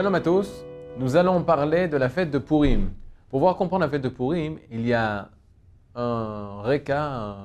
Shalom 0.00 0.14
à 0.14 0.20
tous. 0.22 0.64
Nous 0.96 1.14
allons 1.16 1.44
parler 1.44 1.86
de 1.86 1.98
la 1.98 2.08
fête 2.08 2.30
de 2.30 2.38
Purim. 2.38 2.88
Pour 3.28 3.40
pouvoir 3.40 3.56
comprendre 3.56 3.84
la 3.84 3.90
fête 3.90 4.00
de 4.00 4.08
Purim, 4.08 4.58
il 4.70 4.86
y 4.86 4.94
a 4.94 5.28
un 5.94 6.62
réca, 6.62 7.36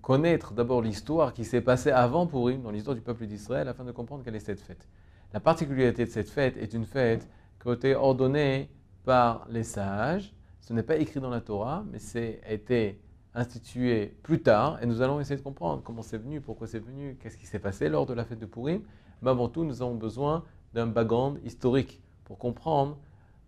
connaître 0.00 0.54
d'abord 0.54 0.80
l'histoire 0.80 1.34
qui 1.34 1.44
s'est 1.44 1.60
passée 1.60 1.90
avant 1.90 2.26
Purim, 2.26 2.62
dans 2.62 2.70
l'histoire 2.70 2.94
du 2.94 3.02
peuple 3.02 3.26
d'Israël, 3.26 3.68
afin 3.68 3.84
de 3.84 3.92
comprendre 3.92 4.24
quelle 4.24 4.34
est 4.34 4.40
cette 4.40 4.62
fête. 4.62 4.88
La 5.34 5.40
particularité 5.40 6.06
de 6.06 6.10
cette 6.10 6.30
fête 6.30 6.56
est 6.56 6.72
une 6.72 6.86
fête 6.86 7.28
qui 7.62 7.68
a 7.68 7.74
été 7.74 7.94
ordonnée 7.94 8.70
par 9.04 9.46
les 9.50 9.64
sages. 9.64 10.34
Ce 10.62 10.72
n'est 10.72 10.82
pas 10.82 10.96
écrit 10.96 11.20
dans 11.20 11.28
la 11.28 11.42
Torah, 11.42 11.84
mais 11.92 11.98
c'est 11.98 12.40
été 12.48 12.98
institué 13.34 14.16
plus 14.22 14.40
tard, 14.40 14.78
et 14.82 14.86
nous 14.86 15.02
allons 15.02 15.20
essayer 15.20 15.36
de 15.36 15.44
comprendre 15.44 15.82
comment 15.82 16.00
c'est 16.00 16.16
venu, 16.16 16.40
pourquoi 16.40 16.66
c'est 16.66 16.78
venu, 16.78 17.18
qu'est-ce 17.20 17.36
qui 17.36 17.44
s'est 17.44 17.58
passé 17.58 17.90
lors 17.90 18.06
de 18.06 18.14
la 18.14 18.24
fête 18.24 18.38
de 18.38 18.46
Purim. 18.46 18.80
Mais 19.20 19.30
avant 19.30 19.48
tout, 19.48 19.64
nous 19.64 19.82
avons 19.82 19.96
besoin 19.96 20.44
d'un 20.74 20.86
background 20.86 21.40
historique 21.44 22.00
pour 22.24 22.38
comprendre 22.38 22.96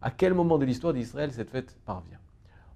à 0.02 0.10
quel 0.10 0.34
moment 0.34 0.58
de 0.58 0.64
l'histoire 0.64 0.92
d'Israël 0.92 1.30
cette 1.32 1.50
fête 1.50 1.78
parvient. 1.84 2.18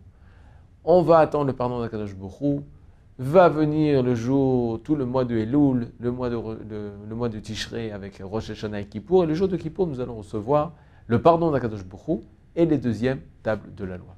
On 0.84 1.02
va 1.02 1.20
attendre 1.20 1.46
le 1.46 1.54
pardon 1.54 1.80
d'Akadosh 1.80 2.16
Borou 2.16 2.66
va 3.22 3.50
venir 3.50 4.02
le 4.02 4.16
jour, 4.16 4.82
tout 4.82 4.96
le 4.96 5.06
mois 5.06 5.26
de 5.26 5.36
Elul, 5.38 5.90
le 6.00 6.12
mois 6.12 6.32
de, 6.32 6.38
le, 6.38 7.16
mois 7.16 7.30
de 7.30 7.40
avec 7.94 8.20
Rosh 8.24 8.50
Hashanah 8.50 8.82
et 8.82 8.86
Kippour. 8.86 9.26
Et 9.26 9.28
le 9.28 9.36
jour 9.36 9.48
de 9.48 9.58
Kippour, 9.58 9.86
nous 9.86 10.00
allons 10.00 10.16
recevoir 10.16 10.74
le 11.06 11.22
pardon 11.22 11.52
d'Akadosh 11.52 11.86
Bokhu 11.86 12.24
et 12.56 12.66
les 12.66 12.80
deuxièmes 12.80 13.22
tables 13.44 13.76
de 13.76 13.86
la 13.86 13.98
loi. 13.98 14.16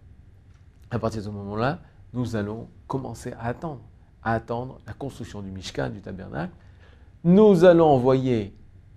À 0.89 0.99
partir 0.99 1.19
de 1.19 1.25
ce 1.25 1.31
moment-là, 1.31 1.79
nous 2.13 2.37
allons 2.37 2.69
commencer 2.87 3.33
à 3.33 3.47
attendre, 3.47 3.81
à 4.23 4.35
attendre 4.35 4.79
la 4.87 4.93
construction 4.93 5.41
du 5.41 5.51
Mishkan, 5.51 5.89
du 5.89 5.99
tabernacle. 5.99 6.53
Nous 7.25 7.65
allons 7.65 7.87
envoyer 7.87 8.53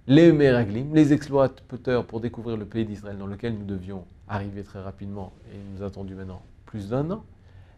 les 0.06 0.30
Meraglim, 0.30 0.94
les 0.94 1.12
explorateurs 1.12 2.04
pour 2.06 2.20
découvrir 2.20 2.56
le 2.56 2.64
pays 2.64 2.84
d'Israël 2.84 3.18
dans 3.18 3.26
lequel 3.26 3.58
nous 3.58 3.64
devions 3.64 4.04
arriver 4.28 4.62
très 4.62 4.80
rapidement 4.80 5.32
et 5.52 5.58
nous 5.74 5.84
attendu 5.84 6.14
maintenant 6.14 6.42
plus 6.64 6.88
d'un 6.88 7.10
an. 7.10 7.24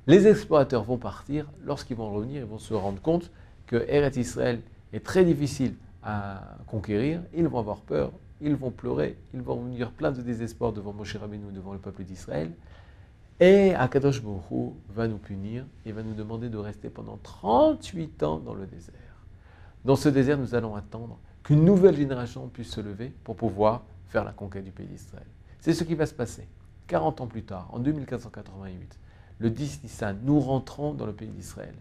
Les 0.08 0.26
explorateurs 0.26 0.84
vont 0.84 0.96
partir, 0.96 1.50
lorsqu'ils 1.66 1.98
vont 1.98 2.10
revenir, 2.10 2.40
ils 2.40 2.48
vont 2.48 2.58
se 2.58 2.72
rendre 2.72 2.98
compte 3.02 3.30
que 3.66 3.84
Eretz 3.90 4.16
Israël 4.16 4.62
est 4.94 5.04
très 5.04 5.22
difficile 5.22 5.74
à 6.02 6.56
conquérir, 6.66 7.20
ils 7.34 7.46
vont 7.46 7.58
avoir 7.58 7.80
peur, 7.80 8.10
ils 8.40 8.54
vont 8.54 8.70
pleurer, 8.70 9.18
ils 9.34 9.42
vont 9.42 9.60
venir 9.60 9.90
plein 9.90 10.10
de 10.10 10.22
désespoir 10.22 10.72
devant 10.72 10.94
Moshe 10.94 11.14
Rabbeinu, 11.14 11.52
devant 11.52 11.74
le 11.74 11.78
peuple 11.78 12.04
d'Israël. 12.04 12.50
Et 13.38 13.74
Akadosh 13.74 14.22
Baruch 14.22 14.72
va 14.88 15.08
nous 15.08 15.18
punir 15.18 15.66
et 15.84 15.92
va 15.92 16.02
nous 16.02 16.14
demander 16.14 16.48
de 16.48 16.56
rester 16.56 16.88
pendant 16.88 17.18
38 17.22 18.22
ans 18.22 18.38
dans 18.38 18.54
le 18.54 18.64
désert. 18.64 18.94
Dans 19.84 19.96
ce 19.96 20.08
désert, 20.08 20.38
nous 20.38 20.54
allons 20.54 20.74
attendre 20.74 21.18
qu'une 21.42 21.66
nouvelle 21.66 21.96
génération 21.96 22.48
puisse 22.48 22.70
se 22.70 22.80
lever 22.80 23.12
pour 23.24 23.36
pouvoir 23.36 23.82
faire 24.08 24.24
la 24.24 24.32
conquête 24.32 24.64
du 24.64 24.70
pays 24.70 24.86
d'Israël. 24.86 25.26
C'est 25.60 25.74
ce 25.74 25.84
qui 25.84 25.94
va 25.94 26.06
se 26.06 26.14
passer 26.14 26.48
40 26.86 27.20
ans 27.20 27.26
plus 27.26 27.42
tard, 27.42 27.68
en 27.74 27.78
2488 27.78 28.98
le 29.38 29.50
10 29.50 29.82
Nissan, 29.84 30.18
nous 30.24 30.40
rentrons 30.40 30.94
dans 30.94 31.06
le 31.06 31.12
pays 31.12 31.28
d'Israël. 31.28 31.74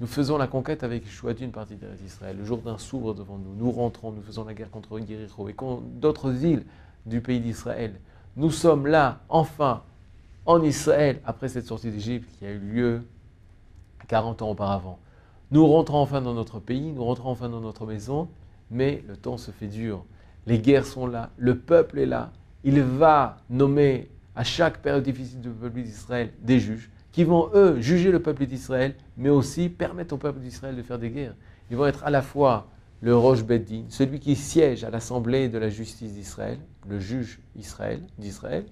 Nous 0.00 0.06
faisons 0.06 0.38
la 0.38 0.46
conquête 0.46 0.82
avec 0.82 1.04
Yeshua 1.04 1.34
d'une 1.34 1.50
partie 1.50 1.76
d'Israël. 2.00 2.36
Le 2.38 2.44
jour 2.44 2.58
d'un 2.58 2.78
s'ouvre 2.78 3.12
devant 3.14 3.36
nous. 3.36 3.54
Nous 3.54 3.70
rentrons, 3.70 4.12
nous 4.12 4.22
faisons 4.22 4.44
la 4.44 4.54
guerre 4.54 4.70
contre 4.70 4.98
Guéricho 4.98 5.48
et 5.48 5.52
contre 5.52 5.82
d'autres 5.82 6.44
îles 6.44 6.64
du 7.04 7.20
pays 7.20 7.40
d'Israël. 7.40 8.00
Nous 8.36 8.50
sommes 8.50 8.86
là, 8.86 9.20
enfin, 9.28 9.82
en 10.46 10.62
Israël, 10.62 11.20
après 11.26 11.48
cette 11.48 11.66
sortie 11.66 11.90
d'Égypte 11.90 12.30
qui 12.38 12.46
a 12.46 12.50
eu 12.50 12.58
lieu 12.58 13.02
40 14.08 14.40
ans 14.40 14.50
auparavant. 14.50 14.98
Nous 15.50 15.66
rentrons 15.66 15.98
enfin 15.98 16.22
dans 16.22 16.32
notre 16.32 16.60
pays, 16.60 16.92
nous 16.92 17.04
rentrons 17.04 17.30
enfin 17.30 17.48
dans 17.48 17.60
notre 17.60 17.84
maison, 17.84 18.28
mais 18.70 19.04
le 19.06 19.16
temps 19.16 19.36
se 19.36 19.50
fait 19.50 19.66
dur. 19.66 20.04
Les 20.46 20.58
guerres 20.58 20.86
sont 20.86 21.06
là, 21.06 21.30
le 21.36 21.58
peuple 21.58 21.98
est 21.98 22.06
là. 22.06 22.32
Il 22.64 22.80
va 22.80 23.38
nommer 23.50 24.08
à 24.34 24.44
chaque 24.44 24.78
période 24.78 25.02
difficile 25.02 25.40
du 25.40 25.50
peuple 25.50 25.82
d'Israël 25.82 26.32
des 26.40 26.58
juges 26.58 26.88
qui 27.12 27.24
vont, 27.24 27.50
eux, 27.54 27.80
juger 27.80 28.10
le 28.10 28.20
peuple 28.20 28.46
d'Israël, 28.46 28.94
mais 29.16 29.28
aussi 29.28 29.68
permettre 29.68 30.14
au 30.14 30.18
peuple 30.18 30.40
d'Israël 30.40 30.76
de 30.76 30.82
faire 30.82 30.98
des 30.98 31.10
guerres. 31.10 31.34
Ils 31.70 31.76
vont 31.76 31.86
être 31.86 32.04
à 32.04 32.10
la 32.10 32.22
fois 32.22 32.68
le 33.00 33.16
Roche 33.16 33.42
Beddin, 33.42 33.84
celui 33.88 34.20
qui 34.20 34.36
siège 34.36 34.84
à 34.84 34.90
l'Assemblée 34.90 35.48
de 35.48 35.58
la 35.58 35.70
justice 35.70 36.12
d'Israël, 36.12 36.58
le 36.88 36.98
juge 36.98 37.40
Israël, 37.56 38.02
d'Israël, 38.18 38.64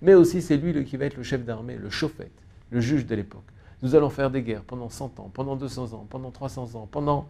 mais 0.00 0.14
aussi 0.14 0.40
c'est 0.40 0.56
lui 0.56 0.84
qui 0.84 0.96
va 0.96 1.04
être 1.04 1.16
le 1.16 1.22
chef 1.22 1.44
d'armée, 1.44 1.76
le 1.76 1.90
chauffette, 1.90 2.32
le 2.70 2.80
juge 2.80 3.06
de 3.06 3.14
l'époque. 3.14 3.44
Nous 3.82 3.94
allons 3.94 4.08
faire 4.08 4.30
des 4.30 4.42
guerres 4.42 4.64
pendant 4.64 4.88
100 4.88 5.20
ans, 5.20 5.30
pendant 5.32 5.56
200 5.56 5.92
ans, 5.92 6.06
pendant 6.08 6.30
300 6.30 6.74
ans, 6.74 6.88
pendant 6.90 7.28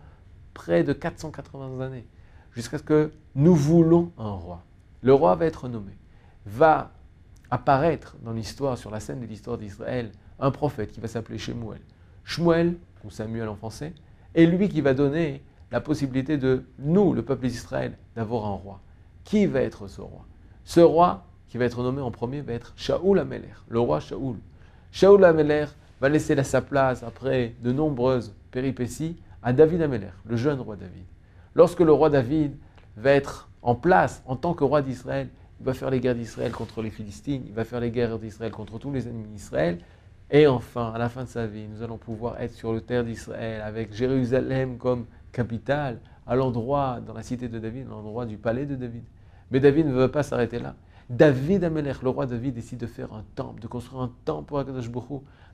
près 0.55 0.85
de 0.85 0.93
480 0.93 1.81
années, 1.81 2.07
jusqu'à 2.53 2.79
ce 2.79 2.85
que 2.85 3.11
nous 3.35 3.55
voulons 3.57 4.13
un 4.17 4.31
roi. 4.31 4.63
Le 5.03 5.13
roi 5.13 5.35
va 5.35 5.47
être 5.47 5.69
nommé, 5.69 5.93
va 6.47 6.93
apparaître 7.51 8.17
dans 8.23 8.33
l'histoire, 8.33 8.79
sur 8.79 8.91
la 8.91 9.01
scène 9.01 9.21
de 9.21 9.27
l'histoire 9.27 9.59
d'Israël, 9.59 10.13
un 10.41 10.51
prophète 10.51 10.93
qui 10.93 11.01
va 11.01 11.09
s'appeler 11.09 11.39
Shemuel. 11.39 11.81
Shmuel, 12.25 12.77
ou 13.05 13.11
Samuel 13.11 13.49
en 13.49 13.57
français, 13.57 13.93
est 14.35 14.47
lui 14.47 14.69
qui 14.69 14.81
va 14.81 14.95
donner 14.95 15.43
la 15.71 15.81
possibilité 15.81 16.39
de 16.39 16.65
nous, 16.79 17.13
le 17.13 17.23
peuple 17.23 17.47
d'Israël, 17.47 17.97
d'avoir 18.17 18.47
un 18.47 18.55
roi. 18.55 18.81
Qui 19.25 19.47
va 19.47 19.61
être 19.61 19.89
ce 19.89 20.01
roi? 20.01 20.25
Ce 20.65 20.81
roi 20.81 21.25
qui 21.49 21.59
va 21.59 21.65
être 21.65 21.83
nommé 21.83 22.01
en 22.01 22.11
premier 22.11 22.41
va 22.41 22.53
être 22.53 22.73
Shaoul 22.77 23.19
Ameler, 23.19 23.55
le 23.69 23.81
roi 23.81 24.01
Shaoul. 24.01 24.37
Shaoul 24.91 25.25
Ameler 25.25 25.67
va 26.01 26.09
laisser 26.09 26.43
sa 26.43 26.61
place 26.61 27.03
après 27.03 27.55
de 27.63 27.73
nombreuses 27.73 28.35
péripéties 28.51 29.17
à 29.43 29.53
David 29.53 29.83
Ameler, 29.83 30.11
le 30.27 30.37
jeune 30.37 30.61
roi 30.61 30.77
David. 30.77 31.05
Lorsque 31.55 31.81
le 31.81 31.93
roi 31.93 32.11
David 32.11 32.57
va 32.97 33.11
être 33.11 33.49
en 33.63 33.75
place 33.75 34.23
en 34.27 34.37
tant 34.37 34.55
que 34.55 34.65
roi 34.65 34.83
d'Israël, 34.83 35.29
il 35.61 35.67
va 35.67 35.75
faire 35.75 35.91
les 35.91 36.01
guerres 36.01 36.15
d'Israël 36.15 36.53
contre 36.53 36.83
les 36.83 36.91
Philistines, 36.91 37.43
il 37.47 37.53
va 37.53 37.65
faire 37.65 37.81
les 37.81 37.91
guerres 37.91 38.19
d'Israël 38.19 38.53
contre 38.53 38.79
tous 38.79 38.93
les 38.93 39.09
ennemis 39.09 39.29
d'Israël, 39.29 39.79
et 40.31 40.47
enfin, 40.47 40.93
à 40.93 40.99
la 40.99 41.09
fin 41.09 41.25
de 41.25 41.29
sa 41.29 41.47
vie, 41.47 41.67
nous 41.69 41.83
allons 41.83 41.99
pouvoir 41.99 42.41
être 42.41 42.55
sur 42.55 42.73
le 42.73 42.81
terre 42.81 43.05
d'Israël 43.05 43.61
avec 43.61 43.93
Jérusalem 43.93 44.79
comme 44.79 45.07
capitale, 45.33 45.99
à 46.27 46.35
l'endroit, 46.35 47.01
dans 47.07 47.13
la 47.13 47.23
cité 47.23 47.49
de 47.49 47.59
David, 47.59 47.87
à 47.87 47.91
l'endroit 47.91 48.25
du 48.25 48.39
palais 48.39 48.65
de 48.65 48.75
David. 48.75 49.05
Mais 49.51 49.61
David 49.61 49.87
ne 49.87 49.93
veut 49.93 50.11
pas 50.11 50.23
s'arrêter 50.23 50.59
là. 50.59 50.75
David 51.11 51.65
Amelech, 51.65 52.03
le 52.03 52.09
roi 52.09 52.25
David, 52.25 52.55
décide 52.55 52.79
de 52.79 52.87
faire 52.87 53.13
un 53.13 53.25
temple, 53.35 53.61
de 53.61 53.67
construire 53.67 54.03
un 54.03 54.13
temple 54.25 54.49
pour 54.49 54.59
Akadosh 54.59 54.91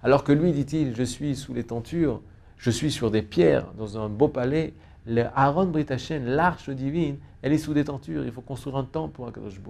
Alors 0.02 0.22
que 0.22 0.30
lui, 0.30 0.52
dit-il, 0.52 0.94
je 0.94 1.02
suis 1.02 1.34
sous 1.34 1.52
les 1.52 1.64
tentures, 1.64 2.20
je 2.56 2.70
suis 2.70 2.92
sur 2.92 3.10
des 3.10 3.22
pierres, 3.22 3.66
dans 3.76 3.98
un 3.98 4.08
beau 4.08 4.28
palais. 4.28 4.74
Le 5.06 5.24
Aaron 5.34 5.66
Britachen, 5.66 6.24
l'arche 6.24 6.70
divine, 6.70 7.16
elle 7.42 7.52
est 7.52 7.58
sous 7.58 7.74
des 7.74 7.84
tentures. 7.84 8.24
Il 8.24 8.30
faut 8.30 8.42
construire 8.42 8.76
un 8.76 8.84
temple 8.84 9.14
pour 9.14 9.26
Akadosh 9.26 9.60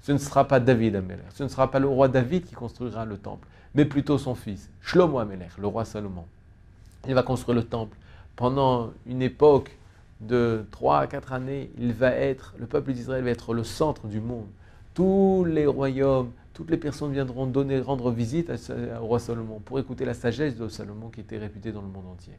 Ce 0.00 0.12
ne 0.12 0.18
sera 0.18 0.48
pas 0.48 0.60
David 0.60 0.96
Amelech, 0.96 1.26
ce 1.34 1.42
ne 1.42 1.48
sera 1.48 1.70
pas 1.70 1.78
le 1.78 1.88
roi 1.88 2.08
David 2.08 2.44
qui 2.44 2.54
construira 2.54 3.04
le 3.04 3.18
temple, 3.18 3.46
mais 3.74 3.84
plutôt 3.84 4.18
son 4.18 4.34
fils, 4.34 4.70
Shlomo 4.80 5.18
Amelech, 5.18 5.56
le 5.58 5.66
roi 5.66 5.84
Salomon. 5.84 6.24
Il 7.08 7.14
va 7.14 7.22
construire 7.22 7.56
le 7.56 7.64
temple. 7.64 7.96
Pendant 8.36 8.92
une 9.06 9.22
époque 9.22 9.76
de 10.20 10.64
3 10.70 11.00
à 11.00 11.06
4 11.06 11.32
années, 11.32 11.70
il 11.78 11.92
va 11.92 12.10
être, 12.10 12.54
le 12.58 12.66
peuple 12.66 12.92
d'Israël 12.92 13.24
va 13.24 13.30
être 13.30 13.54
le 13.54 13.64
centre 13.64 14.06
du 14.06 14.20
monde 14.20 14.46
tous 14.94 15.44
les 15.48 15.66
royaumes, 15.66 16.32
toutes 16.52 16.70
les 16.70 16.76
personnes 16.76 17.12
viendront 17.12 17.46
donner, 17.46 17.80
rendre 17.80 18.10
visite 18.10 18.50
au 18.50 19.06
roi 19.06 19.18
Salomon 19.18 19.60
pour 19.60 19.78
écouter 19.78 20.04
la 20.04 20.14
sagesse 20.14 20.56
de 20.56 20.68
Salomon 20.68 21.08
qui 21.08 21.20
était 21.20 21.38
réputée 21.38 21.72
dans 21.72 21.82
le 21.82 21.88
monde 21.88 22.06
entier. 22.08 22.34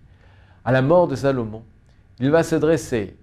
À 0.63 0.71
la 0.71 0.81
mort 0.81 1.07
de 1.07 1.15
Salomon, 1.15 1.63
il 2.19 2.29
va 2.29 2.43
se 2.43 2.55
dresser, 2.55 3.17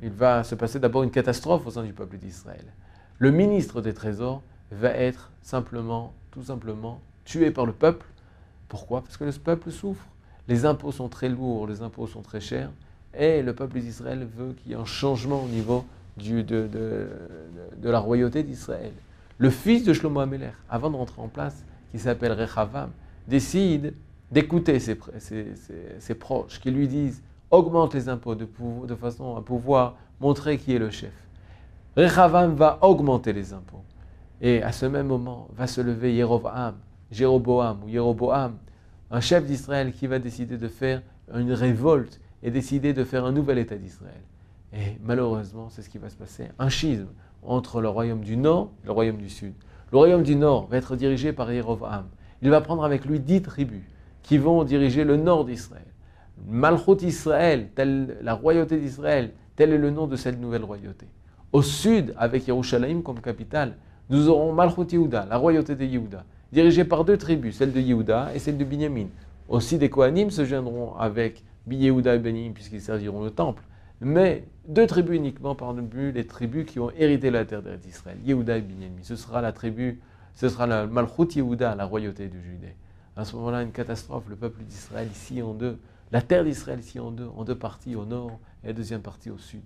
il 0.00 0.10
va 0.10 0.44
se 0.44 0.54
passer 0.54 0.78
d'abord 0.78 1.02
une 1.02 1.10
catastrophe 1.10 1.66
au 1.66 1.70
sein 1.70 1.82
du 1.82 1.92
peuple 1.92 2.18
d'Israël. 2.18 2.64
Le 3.18 3.30
ministre 3.30 3.80
des 3.80 3.94
Trésors 3.94 4.42
va 4.70 4.90
être 4.90 5.32
simplement, 5.42 6.14
tout 6.30 6.42
simplement, 6.42 7.00
tué 7.26 7.50
par 7.50 7.66
le 7.66 7.72
peuple. 7.72 8.06
Pourquoi? 8.68 9.02
Parce 9.02 9.18
que 9.18 9.24
le 9.24 9.32
peuple 9.32 9.70
souffre. 9.70 10.06
Les 10.48 10.64
impôts 10.64 10.92
sont 10.92 11.08
très 11.08 11.28
lourds, 11.28 11.66
les 11.66 11.82
impôts 11.82 12.06
sont 12.06 12.22
très 12.22 12.40
chers, 12.40 12.70
et 13.18 13.42
le 13.42 13.52
peuple 13.52 13.80
d'Israël 13.80 14.26
veut 14.36 14.52
qu'il 14.54 14.70
y 14.70 14.74
ait 14.74 14.78
un 14.78 14.84
changement 14.84 15.42
au 15.42 15.48
niveau 15.48 15.84
de, 16.16 16.42
de, 16.42 17.90
la 17.90 17.98
royauté 17.98 18.42
d'Israël. 18.42 18.92
Le 19.38 19.50
fils 19.50 19.84
de 19.84 19.92
Shlomo 19.92 20.20
Ameler, 20.20 20.52
avant 20.70 20.90
de 20.90 20.96
rentrer 20.96 21.20
en 21.20 21.28
place, 21.28 21.64
qui 21.90 21.98
s'appelle 21.98 22.32
Rechavam, 22.32 22.90
décide 23.26 23.94
d'écouter 24.30 24.78
ses, 24.78 24.98
ses, 25.98 26.14
proches 26.14 26.60
qui 26.60 26.70
lui 26.70 26.88
disent 26.88 27.22
augmente 27.50 27.94
les 27.94 28.08
impôts 28.08 28.34
de, 28.34 28.48
de, 28.86 28.94
façon 28.94 29.36
à 29.36 29.42
pouvoir 29.42 29.96
montrer 30.20 30.58
qui 30.58 30.74
est 30.74 30.78
le 30.78 30.90
chef. 30.90 31.12
Rechavam 31.96 32.54
va 32.54 32.78
augmenter 32.82 33.32
les 33.32 33.52
impôts. 33.52 33.82
Et 34.40 34.62
à 34.62 34.72
ce 34.72 34.86
même 34.86 35.06
moment 35.06 35.48
va 35.56 35.66
se 35.66 35.80
lever 35.80 36.14
Yerovam, 36.14 36.74
Jéroboam 37.10 37.84
ou 37.84 37.88
Yeroboam, 37.88 38.56
un 39.10 39.20
chef 39.20 39.44
d'Israël 39.46 39.92
qui 39.92 40.06
va 40.06 40.18
décider 40.18 40.56
de 40.56 40.68
faire 40.68 41.02
une 41.34 41.52
révolte 41.52 42.20
et 42.42 42.50
décider 42.50 42.92
de 42.92 43.04
faire 43.04 43.24
un 43.24 43.32
nouvel 43.32 43.58
État 43.58 43.76
d'Israël. 43.76 44.22
Et 44.72 44.98
malheureusement, 45.02 45.68
c'est 45.70 45.82
ce 45.82 45.88
qui 45.88 45.98
va 45.98 46.10
se 46.10 46.16
passer. 46.16 46.48
Un 46.58 46.68
schisme 46.68 47.08
entre 47.42 47.80
le 47.80 47.88
royaume 47.88 48.20
du 48.20 48.36
Nord 48.36 48.70
et 48.82 48.86
le 48.86 48.92
royaume 48.92 49.18
du 49.18 49.30
Sud. 49.30 49.54
Le 49.92 49.98
royaume 49.98 50.22
du 50.22 50.36
Nord 50.36 50.66
va 50.66 50.76
être 50.78 50.96
dirigé 50.96 51.32
par 51.32 51.52
Yerovam. 51.52 52.06
Il 52.42 52.50
va 52.50 52.60
prendre 52.60 52.84
avec 52.84 53.04
lui 53.04 53.20
dix 53.20 53.42
tribus 53.42 53.82
qui 54.22 54.38
vont 54.38 54.64
diriger 54.64 55.04
le 55.04 55.16
nord 55.16 55.44
d'Israël. 55.44 55.86
Malchut 56.46 57.02
Israël, 57.02 57.68
telle 57.74 58.18
la 58.22 58.34
royauté 58.34 58.78
d'Israël, 58.78 59.32
tel 59.54 59.72
est 59.72 59.78
le 59.78 59.90
nom 59.90 60.06
de 60.06 60.16
cette 60.16 60.38
nouvelle 60.40 60.64
royauté. 60.64 61.06
Au 61.52 61.62
sud, 61.62 62.12
avec 62.18 62.46
Yerushalayim 62.46 63.02
comme 63.02 63.20
capitale, 63.20 63.76
nous 64.10 64.28
aurons 64.28 64.52
Malchut 64.52 64.92
Yehuda, 64.92 65.26
la 65.30 65.36
royauté 65.38 65.76
de 65.76 65.84
Yehuda, 65.84 66.24
dirigée 66.52 66.84
par 66.84 67.04
deux 67.04 67.16
tribus, 67.16 67.56
celle 67.56 67.72
de 67.72 67.80
Yehuda 67.80 68.32
et 68.34 68.38
celle 68.38 68.58
de 68.58 68.64
Binyamin. 68.64 69.06
Aussi 69.48 69.78
des 69.78 69.90
Kohanim 69.90 70.30
se 70.30 70.44
joindront 70.44 70.94
avec 70.96 71.42
Yehuda 71.68 72.14
et 72.14 72.18
Benjamin 72.18 72.52
puisqu'ils 72.52 72.80
serviront 72.80 73.22
le 73.24 73.30
temple 73.30 73.62
mais 74.00 74.44
deux 74.68 74.86
tribus 74.86 75.16
uniquement 75.16 75.54
parmi 75.54 75.82
les 76.12 76.26
tribus 76.26 76.66
qui 76.66 76.78
ont 76.80 76.90
hérité 76.90 77.30
la 77.30 77.44
terre 77.44 77.62
d'Israël, 77.62 78.18
Yehuda 78.24 78.58
et 78.58 78.60
Binyamin. 78.60 79.02
Ce 79.02 79.16
sera 79.16 79.40
la 79.40 79.52
tribu, 79.52 80.00
ce 80.34 80.48
sera 80.48 80.66
la 80.66 80.86
Malchut 80.86 81.34
Yehuda, 81.36 81.74
la 81.74 81.84
royauté 81.84 82.28
du 82.28 82.42
Judée. 82.42 82.74
À 83.16 83.24
ce 83.24 83.34
moment-là, 83.36 83.62
une 83.62 83.72
catastrophe, 83.72 84.24
le 84.28 84.36
peuple 84.36 84.62
d'Israël 84.64 85.08
ici 85.10 85.40
en 85.40 85.54
deux, 85.54 85.78
la 86.12 86.20
terre 86.20 86.44
d'Israël 86.44 86.80
ici 86.80 87.00
en 87.00 87.10
deux, 87.10 87.28
en 87.36 87.44
deux 87.44 87.54
parties 87.54 87.96
au 87.96 88.04
nord 88.04 88.38
et 88.62 88.68
la 88.68 88.72
deuxième 88.74 89.00
partie 89.00 89.30
au 89.30 89.38
sud. 89.38 89.62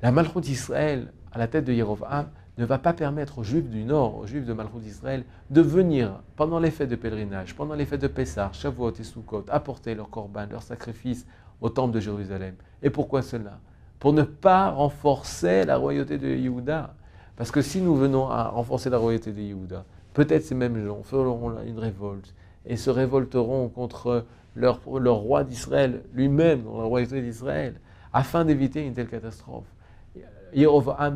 La 0.00 0.12
Malchut 0.12 0.40
d'Israël, 0.40 1.12
à 1.32 1.38
la 1.38 1.48
tête 1.48 1.64
de 1.64 1.72
Yerovam, 1.72 2.28
ne 2.56 2.64
va 2.64 2.78
pas 2.78 2.92
permettre 2.92 3.38
aux 3.38 3.42
Juifs 3.42 3.68
du 3.68 3.84
Nord, 3.84 4.18
aux 4.18 4.26
Juifs 4.26 4.46
de 4.46 4.52
Malchut 4.52 4.78
d'Israël, 4.78 5.24
de 5.50 5.60
venir 5.60 6.22
pendant 6.36 6.58
les 6.60 6.70
fêtes 6.70 6.88
de 6.88 6.96
pèlerinage, 6.96 7.56
pendant 7.56 7.74
les 7.74 7.84
fêtes 7.84 8.02
de 8.02 8.06
Pessah, 8.08 8.50
Shavuot 8.52 8.92
et 8.92 9.02
Sukkot, 9.02 9.46
apporter 9.48 9.94
leurs 9.94 10.10
corban, 10.10 10.46
leurs 10.50 10.62
sacrifices 10.62 11.26
au 11.60 11.68
temple 11.68 11.94
de 11.94 12.00
Jérusalem. 12.00 12.54
Et 12.82 12.90
pourquoi 12.90 13.22
cela? 13.22 13.58
Pour 13.98 14.12
ne 14.12 14.22
pas 14.22 14.70
renforcer 14.70 15.64
la 15.64 15.76
royauté 15.76 16.18
de 16.18 16.28
Yehuda. 16.28 16.94
Parce 17.36 17.50
que 17.50 17.62
si 17.62 17.80
nous 17.80 17.96
venons 17.96 18.28
à 18.28 18.48
renforcer 18.48 18.90
la 18.90 18.98
royauté 18.98 19.32
de 19.32 19.40
Yehuda, 19.40 19.84
peut-être 20.12 20.44
ces 20.44 20.54
mêmes 20.54 20.84
gens 20.84 21.02
feront 21.02 21.56
une 21.66 21.78
révolte 21.78 22.34
et 22.66 22.76
se 22.76 22.90
révolteront 22.90 23.68
contre 23.68 24.26
leur, 24.54 24.80
leur 25.00 25.16
roi 25.16 25.42
d'Israël 25.42 26.02
lui-même, 26.12 26.62
dans 26.62 26.78
la 26.78 26.84
royauté 26.84 27.20
d'Israël, 27.20 27.80
afin 28.12 28.44
d'éviter 28.44 28.86
une 28.86 28.92
telle 28.92 29.08
catastrophe. 29.08 29.66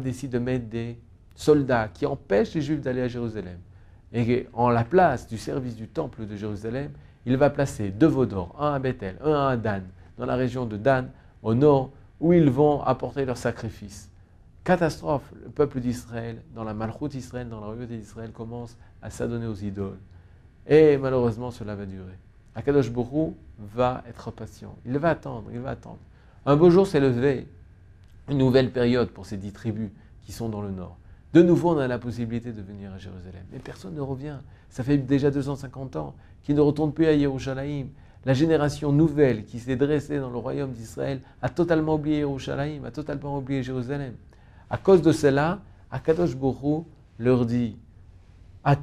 Décide 0.02 0.30
de 0.30 0.38
mettre 0.40 0.66
des 0.66 0.98
soldats 1.38 1.88
qui 1.94 2.04
empêchent 2.04 2.54
les 2.54 2.60
Juifs 2.60 2.80
d'aller 2.80 3.00
à 3.00 3.08
Jérusalem. 3.08 3.58
Et 4.12 4.48
en 4.52 4.70
la 4.70 4.84
place 4.84 5.28
du 5.28 5.38
service 5.38 5.76
du 5.76 5.86
temple 5.86 6.26
de 6.26 6.34
Jérusalem, 6.34 6.90
il 7.26 7.36
va 7.36 7.48
placer 7.48 7.90
deux 7.90 8.08
veaux 8.08 8.26
d'or, 8.26 8.56
un 8.58 8.74
à 8.74 8.78
Bethel, 8.80 9.16
un 9.22 9.46
à 9.46 9.56
Dan, 9.56 9.84
dans 10.18 10.26
la 10.26 10.34
région 10.34 10.66
de 10.66 10.76
Dan, 10.76 11.10
au 11.42 11.54
nord, 11.54 11.92
où 12.18 12.32
ils 12.32 12.50
vont 12.50 12.82
apporter 12.82 13.24
leurs 13.24 13.36
sacrifices. 13.36 14.10
Catastrophe, 14.64 15.32
le 15.44 15.50
peuple 15.50 15.78
d'Israël, 15.80 16.42
dans 16.54 16.64
la 16.64 16.74
malchoute 16.74 17.12
d'Israël, 17.12 17.48
dans 17.48 17.60
la 17.60 17.66
royauté 17.66 17.96
d'Israël, 17.96 18.32
commence 18.32 18.76
à 19.00 19.10
s'adonner 19.10 19.46
aux 19.46 19.54
idoles. 19.54 19.98
Et 20.66 20.96
malheureusement, 20.96 21.52
cela 21.52 21.76
va 21.76 21.86
durer. 21.86 22.18
Akadosh 22.56 22.90
Borou 22.90 23.36
va 23.60 24.02
être 24.08 24.32
patient. 24.32 24.74
Il 24.84 24.98
va 24.98 25.10
attendre, 25.10 25.44
il 25.52 25.60
va 25.60 25.70
attendre. 25.70 26.00
Un 26.46 26.56
beau 26.56 26.70
jour 26.70 26.86
s'est 26.86 27.00
levé, 27.00 27.46
une 28.28 28.38
nouvelle 28.38 28.72
période 28.72 29.10
pour 29.10 29.24
ces 29.24 29.36
dix 29.36 29.52
tribus 29.52 29.90
qui 30.22 30.32
sont 30.32 30.48
dans 30.48 30.62
le 30.62 30.70
nord. 30.70 30.96
De 31.34 31.42
nouveau, 31.42 31.74
on 31.74 31.78
a 31.78 31.86
la 31.86 31.98
possibilité 31.98 32.52
de 32.52 32.62
venir 32.62 32.92
à 32.92 32.98
Jérusalem. 32.98 33.44
Mais 33.52 33.58
personne 33.58 33.94
ne 33.94 34.00
revient. 34.00 34.38
Ça 34.70 34.82
fait 34.82 34.96
déjà 34.96 35.30
250 35.30 35.96
ans 35.96 36.14
qu'ils 36.42 36.54
ne 36.54 36.60
retournent 36.60 36.92
plus 36.92 37.06
à 37.06 37.12
Yerushalayim. 37.12 37.88
La 38.24 38.32
génération 38.32 38.92
nouvelle 38.92 39.44
qui 39.44 39.58
s'est 39.58 39.76
dressée 39.76 40.18
dans 40.18 40.30
le 40.30 40.38
royaume 40.38 40.72
d'Israël 40.72 41.20
a 41.42 41.48
totalement 41.48 41.94
oublié 41.94 42.20
Yerushalayim, 42.20 42.84
a 42.84 42.90
totalement 42.90 43.38
oublié 43.38 43.62
Jérusalem. 43.62 44.14
À 44.70 44.78
cause 44.78 45.02
de 45.02 45.12
cela, 45.12 45.60
Akadosh 45.90 46.34
Borou 46.34 46.86
leur 47.18 47.44
dit 47.46 47.76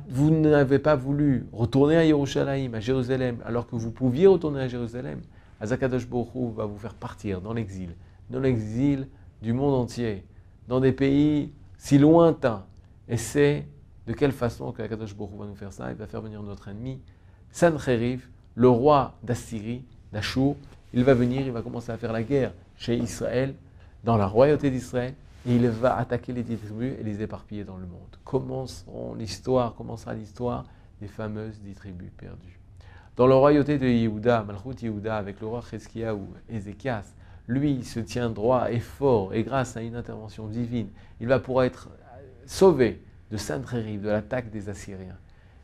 Vous 0.09 0.29
n'avez 0.29 0.79
pas 0.79 0.95
voulu 0.95 1.47
retourner 1.51 1.97
à 1.97 2.05
Yerushalayim, 2.05 2.73
à 2.75 2.79
Jérusalem, 2.79 3.37
alors 3.45 3.67
que 3.67 3.75
vous 3.75 3.91
pouviez 3.91 4.27
retourner 4.27 4.61
à 4.61 4.67
Jérusalem. 4.67 5.21
Azakadosh 5.59 6.07
Borou 6.07 6.51
va 6.51 6.65
vous 6.65 6.77
faire 6.77 6.93
partir 6.93 7.41
dans 7.41 7.53
l'exil, 7.53 7.95
dans 8.29 8.39
l'exil 8.39 9.07
du 9.41 9.53
monde 9.53 9.73
entier, 9.73 10.25
dans 10.67 10.79
des 10.79 10.91
pays 10.91 11.51
si 11.77 11.97
lointains. 11.97 12.65
Et 13.07 13.17
c'est 13.17 13.67
de 14.07 14.13
quelle 14.13 14.31
façon 14.31 14.71
que 14.71 14.81
Akadosh 14.81 15.15
Borou 15.15 15.37
va 15.37 15.45
nous 15.45 15.55
faire 15.55 15.73
ça 15.73 15.91
Il 15.91 15.97
va 15.97 16.07
faire 16.07 16.21
venir 16.21 16.41
notre 16.41 16.67
ennemi, 16.67 16.99
Sancheriv, 17.51 18.27
le 18.55 18.69
roi 18.69 19.13
d'Assyrie, 19.23 19.83
d'Achour, 20.11 20.55
il 20.93 21.03
va 21.03 21.13
venir, 21.13 21.41
il 21.45 21.51
va 21.51 21.61
commencer 21.61 21.91
à 21.91 21.97
faire 21.97 22.13
la 22.13 22.23
guerre 22.23 22.53
chez 22.77 22.97
Israël, 22.97 23.55
dans 24.03 24.17
la 24.17 24.27
royauté 24.27 24.69
d'Israël, 24.69 25.13
et 25.45 25.55
il 25.55 25.67
va 25.67 25.97
attaquer 25.97 26.33
les 26.33 26.43
tribus 26.43 26.95
et 26.99 27.03
les 27.03 27.21
éparpiller 27.21 27.63
dans 27.63 27.77
le 27.77 27.85
monde. 27.85 28.01
Commenceront 28.23 29.13
l'histoire, 29.13 29.75
commencera 29.75 30.13
l'histoire 30.13 30.65
des 30.99 31.07
fameuses 31.07 31.59
dix 31.59 31.75
tribus 31.75 32.11
perdues. 32.17 32.59
Dans 33.15 33.27
la 33.27 33.35
royauté 33.35 33.77
de 33.77 33.87
Yehuda, 33.87 34.43
Malchut 34.43 34.83
Yehuda, 34.83 35.17
avec 35.17 35.39
le 35.39 35.47
roi 35.47 35.61
ou 36.13 36.27
Ézéchias, 36.49 37.14
lui 37.47 37.83
se 37.83 37.99
tient 37.99 38.29
droit 38.29 38.71
et 38.71 38.79
fort, 38.79 39.33
et 39.33 39.43
grâce 39.43 39.77
à 39.77 39.81
une 39.81 39.95
intervention 39.95 40.47
divine, 40.47 40.87
il 41.19 41.27
va 41.27 41.39
pouvoir 41.39 41.65
être 41.65 41.89
sauvé 42.45 43.01
de 43.31 43.37
sainte 43.37 43.73
de 43.73 44.07
l'attaque 44.09 44.49
des 44.51 44.69
Assyriens. 44.69 45.17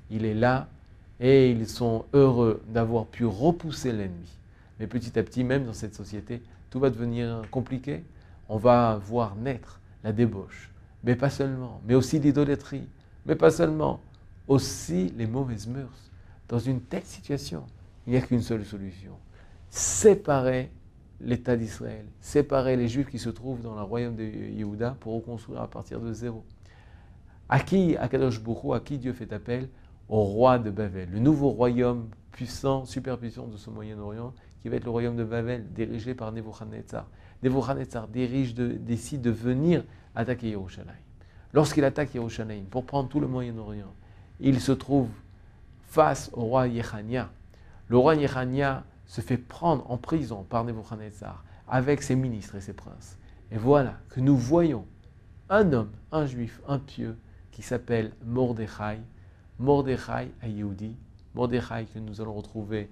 Il 0.09 0.25
est 0.25 0.33
là 0.33 0.67
et 1.19 1.51
ils 1.51 1.67
sont 1.67 2.05
heureux 2.13 2.61
d'avoir 2.67 3.05
pu 3.05 3.25
repousser 3.25 3.91
l'ennemi. 3.91 4.37
Mais 4.79 4.87
petit 4.87 5.17
à 5.17 5.23
petit, 5.23 5.43
même 5.43 5.65
dans 5.65 5.73
cette 5.73 5.95
société, 5.95 6.41
tout 6.69 6.79
va 6.79 6.89
devenir 6.89 7.43
compliqué. 7.51 8.03
On 8.49 8.57
va 8.57 8.99
voir 9.03 9.35
naître 9.35 9.79
la 10.03 10.11
débauche, 10.11 10.71
mais 11.03 11.15
pas 11.15 11.29
seulement, 11.29 11.79
mais 11.85 11.93
aussi 11.93 12.19
l'idolâtrie, 12.19 12.87
mais 13.25 13.35
pas 13.35 13.51
seulement, 13.51 13.99
aussi 14.47 15.13
les 15.15 15.27
mauvaises 15.27 15.67
mœurs. 15.67 16.11
Dans 16.49 16.59
une 16.59 16.81
telle 16.81 17.05
situation, 17.05 17.63
il 18.05 18.11
n'y 18.13 18.17
a 18.17 18.21
qu'une 18.21 18.41
seule 18.41 18.65
solution. 18.65 19.13
Séparer 19.69 20.69
l'État 21.23 21.55
d'Israël, 21.55 22.05
séparer 22.19 22.75
les 22.75 22.87
Juifs 22.87 23.09
qui 23.09 23.19
se 23.19 23.29
trouvent 23.29 23.61
dans 23.61 23.75
le 23.75 23.81
royaume 23.81 24.15
de 24.15 24.23
Yehuda 24.23 24.97
pour 24.99 25.15
reconstruire 25.15 25.61
à 25.61 25.69
partir 25.69 25.99
de 25.99 26.13
zéro. 26.13 26.43
À 27.49 27.59
qui, 27.59 27.97
à 27.97 28.07
Kadosh 28.07 28.41
Bourou, 28.41 28.73
à 28.73 28.79
qui 28.79 28.97
Dieu 28.97 29.13
fait 29.13 29.31
appel? 29.33 29.69
Au 30.09 30.23
roi 30.23 30.59
de 30.59 30.69
Babel, 30.69 31.09
le 31.11 31.19
nouveau 31.19 31.49
royaume 31.49 32.09
puissant, 32.31 32.85
super 32.85 33.17
puissant 33.17 33.47
de 33.47 33.55
ce 33.55 33.69
Moyen-Orient, 33.69 34.33
qui 34.61 34.69
va 34.69 34.75
être 34.75 34.83
le 34.83 34.91
royaume 34.91 35.15
de 35.15 35.23
Babel, 35.23 35.71
dirigé 35.71 36.13
par 36.13 36.31
Nebuchadnezzar. 36.31 37.07
Nebuchadnezzar 37.43 38.07
dirige 38.07 38.53
décide 38.53 39.21
de 39.21 39.31
venir 39.31 39.83
attaquer 40.15 40.49
Yerushalayim. 40.49 40.97
Lorsqu'il 41.53 41.83
attaque 41.85 42.13
Yerushalayim 42.13 42.65
pour 42.65 42.85
prendre 42.85 43.09
tout 43.09 43.19
le 43.19 43.27
Moyen-Orient, 43.27 43.93
il 44.39 44.59
se 44.59 44.71
trouve 44.71 45.09
face 45.83 46.29
au 46.33 46.41
roi 46.41 46.67
Yechania. 46.67 47.29
Le 47.87 47.97
roi 47.97 48.15
Yechania 48.15 48.83
se 49.11 49.19
fait 49.19 49.37
prendre 49.37 49.91
en 49.91 49.97
prison 49.97 50.43
par 50.43 50.63
Nebuchadnezzar 50.63 51.43
avec 51.67 52.01
ses 52.01 52.15
ministres 52.15 52.55
et 52.55 52.61
ses 52.61 52.71
princes. 52.71 53.17
Et 53.51 53.57
voilà 53.57 53.97
que 54.07 54.21
nous 54.21 54.37
voyons 54.37 54.85
un 55.49 55.73
homme, 55.73 55.91
un 56.13 56.25
juif, 56.25 56.61
un 56.65 56.79
pieux, 56.79 57.17
qui 57.51 57.61
s'appelle 57.61 58.13
Mordechai, 58.23 59.01
Mordechai 59.59 60.31
Ayoudi, 60.41 60.95
Mordechai 61.35 61.87
que 61.93 61.99
nous 61.99 62.21
allons 62.21 62.35
retrouver 62.35 62.89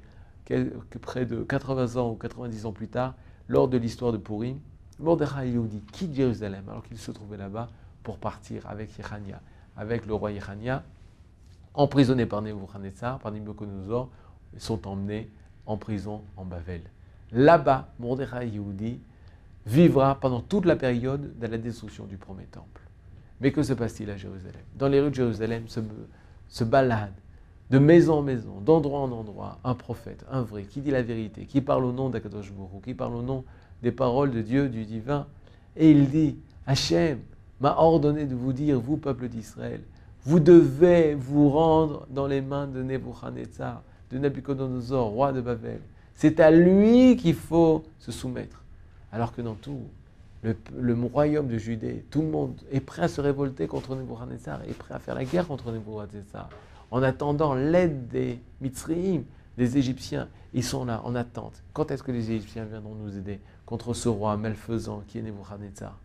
près 1.01 1.25
de 1.25 1.41
80 1.41 1.95
ans 1.95 2.11
ou 2.11 2.15
90 2.15 2.65
ans 2.65 2.73
plus 2.73 2.89
tard, 2.89 3.15
lors 3.47 3.69
de 3.69 3.77
l'histoire 3.77 4.11
de 4.11 4.17
Purim, 4.17 4.59
Mordechai 4.99 5.39
Ayoudi 5.39 5.79
quitte 5.93 6.13
Jérusalem 6.13 6.67
alors 6.67 6.83
qu'il 6.83 6.97
se 6.97 7.11
trouvait 7.11 7.37
là-bas 7.37 7.69
pour 8.03 8.17
partir 8.17 8.67
avec 8.67 8.97
Yechania, 8.97 9.39
avec 9.77 10.05
le 10.05 10.13
roi 10.15 10.33
Yechania, 10.33 10.83
emprisonné 11.73 12.25
par 12.25 12.41
Nebuchadnezzar, 12.41 13.19
par 13.19 13.31
ils 13.33 14.59
sont 14.59 14.85
emmenés 14.85 15.31
en 15.69 15.77
prison 15.77 16.21
en 16.35 16.45
Bavel. 16.45 16.81
Là-bas, 17.31 17.87
Mordechai 17.99 18.49
Yehudi 18.49 18.99
vivra 19.65 20.19
pendant 20.19 20.41
toute 20.41 20.65
la 20.65 20.75
période 20.75 21.37
de 21.37 21.47
la 21.47 21.57
destruction 21.57 22.05
du 22.05 22.17
premier 22.17 22.45
temple. 22.45 22.81
Mais 23.39 23.51
que 23.51 23.61
se 23.61 23.73
passe-t-il 23.73 24.09
à 24.09 24.17
Jérusalem? 24.17 24.61
Dans 24.77 24.87
les 24.87 24.99
rues 24.99 25.11
de 25.11 25.15
Jérusalem 25.15 25.67
se, 25.67 25.79
se 26.47 26.63
balade 26.63 27.13
de 27.69 27.77
maison 27.77 28.15
en 28.15 28.21
maison, 28.23 28.61
d'endroit 28.61 29.01
en 29.01 29.11
endroit, 29.11 29.59
un 29.63 29.75
prophète, 29.75 30.25
un 30.31 30.41
vrai, 30.41 30.63
qui 30.63 30.81
dit 30.81 30.89
la 30.89 31.03
vérité, 31.03 31.45
qui 31.45 31.61
parle 31.61 31.85
au 31.85 31.91
nom 31.91 32.09
d'Akadosh 32.09 32.51
Baruch 32.51 32.83
qui 32.83 32.95
parle 32.95 33.13
au 33.13 33.21
nom 33.21 33.45
des 33.83 33.91
paroles 33.91 34.31
de 34.31 34.41
Dieu, 34.41 34.69
du 34.69 34.85
divin. 34.85 35.27
Et 35.77 35.91
il 35.91 36.09
dit, 36.09 36.35
Hachem 36.65 37.19
m'a 37.61 37.77
ordonné 37.77 38.25
de 38.25 38.33
vous 38.33 38.53
dire, 38.53 38.79
vous, 38.79 38.97
peuple 38.97 39.27
d'Israël, 39.27 39.81
vous 40.23 40.39
devez 40.39 41.13
vous 41.13 41.49
rendre 41.51 42.07
dans 42.09 42.25
les 42.25 42.41
mains 42.41 42.65
de 42.65 42.81
Nebuchadnezzar, 42.81 43.83
de 44.11 44.17
Nabucodonosor, 44.17 45.09
roi 45.09 45.31
de 45.31 45.41
Babel. 45.41 45.79
C'est 46.15 46.39
à 46.39 46.51
lui 46.51 47.15
qu'il 47.15 47.35
faut 47.35 47.83
se 47.99 48.11
soumettre. 48.11 48.63
Alors 49.11 49.33
que 49.33 49.41
dans 49.41 49.55
tout 49.55 49.81
le, 50.41 50.93
royaume 51.11 51.47
de 51.47 51.57
Judée, 51.57 52.05
tout 52.09 52.21
le 52.21 52.27
monde 52.27 52.55
est 52.71 52.79
prêt 52.79 53.03
à 53.03 53.07
se 53.07 53.21
révolter 53.21 53.67
contre 53.67 53.95
Nebuchadnezzar, 53.95 54.61
est 54.63 54.77
prêt 54.77 54.93
à 54.93 54.99
faire 54.99 55.15
la 55.15 55.25
guerre 55.25 55.47
contre 55.47 55.71
Nebuchadnezzar. 55.71 56.49
En 56.91 57.03
attendant 57.03 57.53
l'aide 57.53 58.07
des 58.07 58.39
Mitzriim, 58.61 59.23
des 59.57 59.77
Égyptiens, 59.77 60.27
ils 60.53 60.63
sont 60.63 60.85
là 60.85 61.01
en 61.03 61.15
attente. 61.15 61.61
Quand 61.73 61.91
est-ce 61.91 62.03
que 62.03 62.11
les 62.11 62.31
Égyptiens 62.31 62.65
viendront 62.65 62.95
nous 62.95 63.17
aider 63.17 63.39
contre 63.65 63.93
ce 63.93 64.09
roi 64.09 64.37
malfaisant 64.37 65.03
qui 65.07 65.19
est 65.19 65.21
Nebuchadnezzar? 65.21 65.97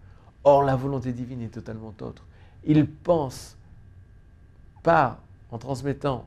Or, 0.42 0.62
la 0.62 0.76
volonté 0.76 1.12
divine 1.12 1.42
est 1.42 1.54
totalement 1.54 1.94
autre. 2.02 2.24
Ils 2.64 2.86
pensent, 2.86 3.56
par, 4.82 5.18
en 5.50 5.58
transmettant 5.58 6.26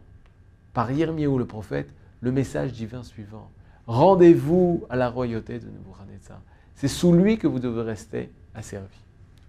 par 0.77 0.91
Yirmiyahu 0.91 1.39
le 1.39 1.45
prophète, 1.45 1.89
le 2.21 2.31
message 2.31 2.71
divin 2.71 3.01
suivant. 3.01 3.49
Rendez-vous 3.87 4.85
à 4.91 4.95
la 4.95 5.09
royauté 5.09 5.57
de 5.57 5.65
Nebuchadnezzar. 5.65 6.39
C'est 6.75 6.87
sous 6.87 7.13
lui 7.13 7.39
que 7.39 7.47
vous 7.47 7.57
devez 7.57 7.81
rester 7.81 8.29
asservi. 8.53 8.99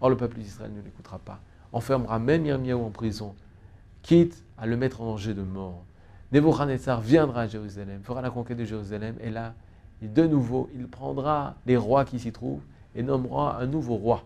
Or, 0.01 0.09
le 0.09 0.17
peuple 0.17 0.39
d'Israël 0.39 0.73
ne 0.75 0.81
l'écoutera 0.81 1.19
pas. 1.19 1.39
Enfermera 1.75 2.19
même 2.19 2.47
Yirmiyahu 2.47 2.81
en 2.81 2.89
prison, 2.89 3.35
quitte 4.01 4.43
à 4.57 4.65
le 4.65 4.79
mettre 4.79 5.03
en 5.03 5.05
danger 5.05 5.35
de 5.35 5.43
mort. 5.43 5.85
Nebuchadnezzar 6.33 7.03
viendra 7.03 7.43
à 7.43 7.47
Jérusalem, 7.47 8.01
fera 8.03 8.23
la 8.23 8.31
conquête 8.31 8.57
de 8.57 8.65
Jérusalem, 8.65 9.17
et 9.21 9.29
là, 9.29 9.53
de 10.01 10.27
nouveau, 10.27 10.71
il 10.75 10.89
prendra 10.89 11.57
les 11.67 11.77
rois 11.77 12.07
qui 12.07 12.19
s'y 12.19 12.33
trouvent 12.33 12.65
et 12.95 13.03
nommera 13.03 13.61
un 13.61 13.67
nouveau 13.67 13.97
roi. 13.97 14.25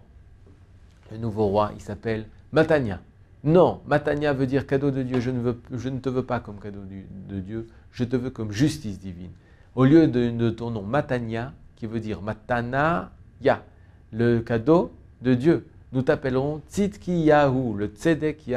Le 1.10 1.18
nouveau 1.18 1.48
roi, 1.48 1.72
il 1.74 1.80
s'appelle 1.80 2.26
Matania. 2.52 3.00
Non, 3.44 3.80
Matania 3.86 4.32
veut 4.32 4.46
dire 4.46 4.66
cadeau 4.66 4.90
de 4.90 5.02
Dieu. 5.02 5.18
Je 5.20 5.30
ne, 5.30 5.98
te 5.98 6.08
veux 6.08 6.22
pas 6.22 6.38
comme 6.38 6.60
cadeau 6.60 6.82
de 7.28 7.40
Dieu, 7.40 7.68
je 7.90 8.04
te 8.04 8.16
veux 8.16 8.30
comme 8.30 8.52
justice 8.52 9.00
divine. 9.00 9.32
Au 9.74 9.84
lieu 9.84 10.06
de, 10.06 10.50
ton 10.50 10.70
nom 10.70 10.82
Matania, 10.82 11.52
qui 11.76 11.86
veut 11.86 11.98
dire 11.98 12.22
Matanaya, 12.22 13.64
le 14.12 14.40
cadeau 14.40 14.92
de 15.22 15.34
Dieu, 15.34 15.66
nous 15.92 16.02
t'appellerons 16.02 16.60
Tzidkiyahu, 16.68 17.76
le 17.76 17.86
Tzedek 17.86 18.50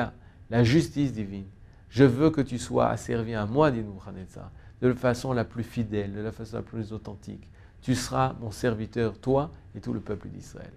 la 0.52 0.64
justice 0.64 1.14
divine. 1.14 1.46
Je 1.90 2.04
veux 2.04 2.30
que 2.30 2.42
tu 2.42 2.60
sois 2.60 2.90
asservi 2.90 3.34
à 3.34 3.46
moi, 3.46 3.72
dit 3.72 3.80
Nebuchadnezzar, 3.80 4.52
de 4.82 4.90
la 4.90 4.96
façon 4.96 5.34
la 5.34 5.46
plus 5.46 5.64
fidèle, 5.64 6.14
de 6.14 6.22
la 6.22 6.32
façon 6.32 6.58
la 6.58 6.62
plus 6.62 6.94
authentique. 6.94 7.50
Tu 7.82 7.96
seras 7.96 8.36
mon 8.40 8.52
serviteur, 8.52 9.18
toi 9.18 9.52
et 9.76 9.80
tout 9.80 9.94
le 9.94 10.00
peuple 10.00 10.28
d'Israël. 10.28 10.72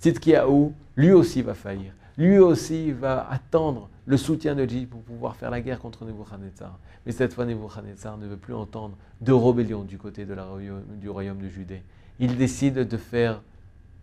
Tzidkiyahu, 0.00 0.72
lui 0.96 1.12
aussi 1.12 1.40
va 1.40 1.54
faillir 1.54 1.92
lui 2.18 2.38
aussi 2.38 2.92
va 2.92 3.28
attendre 3.30 3.88
le 4.06 4.16
soutien 4.16 4.54
de 4.54 4.64
Dieu 4.64 4.86
pour 4.86 5.02
pouvoir 5.02 5.36
faire 5.36 5.50
la 5.50 5.60
guerre 5.60 5.78
contre 5.78 6.04
Nebuchadnezzar. 6.04 6.78
Mais 7.04 7.12
cette 7.12 7.34
fois, 7.34 7.44
Nebuchadnezzar 7.44 8.16
ne 8.18 8.26
veut 8.26 8.36
plus 8.36 8.54
entendre 8.54 8.96
de 9.20 9.32
rébellion 9.32 9.82
du 9.82 9.98
côté 9.98 10.26
du 10.26 11.08
royaume 11.08 11.38
de 11.38 11.48
Judée. 11.48 11.82
Il 12.18 12.36
décide 12.36 12.74
de 12.88 12.96
faire 12.96 13.42